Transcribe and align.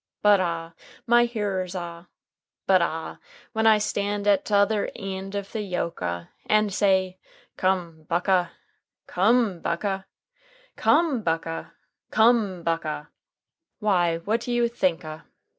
"But 0.23 0.39
ah, 0.39 0.73
my 1.05 1.25
hearers 1.25 1.75
ah, 1.75 2.07
but 2.65 2.81
ah 2.81 3.19
when 3.53 3.67
I 3.67 3.77
stand 3.77 4.25
at 4.27 4.45
t'other 4.45 4.89
eend 4.95 5.35
of 5.35 5.51
the 5.51 5.61
yoke 5.61 5.99
ah, 6.01 6.29
and 6.47 6.73
say, 6.73 7.19
'Come, 7.55 8.05
Buck 8.09 8.27
ah! 8.27 8.49
Come, 9.05 9.59
Buck 9.59 9.85
ah! 9.85 10.05
COME, 10.75 11.21
BUCK 11.21 11.45
AH! 11.45 11.65
COME, 12.09 12.63
BUCK 12.63 12.83
AH!' 12.85 13.05
why 13.77 14.17
what 14.17 14.41
do 14.41 14.51
you 14.51 14.67
think 14.67 15.05
ah? 15.05 15.21